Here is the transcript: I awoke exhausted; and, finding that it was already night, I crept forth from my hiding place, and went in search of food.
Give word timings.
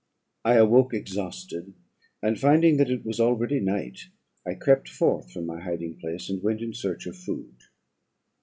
I 0.43 0.55
awoke 0.55 0.95
exhausted; 0.95 1.75
and, 2.23 2.39
finding 2.39 2.77
that 2.77 2.89
it 2.89 3.05
was 3.05 3.19
already 3.19 3.59
night, 3.59 4.07
I 4.47 4.55
crept 4.55 4.89
forth 4.89 5.31
from 5.31 5.45
my 5.45 5.59
hiding 5.61 5.93
place, 5.99 6.27
and 6.27 6.41
went 6.41 6.61
in 6.63 6.73
search 6.73 7.05
of 7.05 7.15
food. 7.15 7.55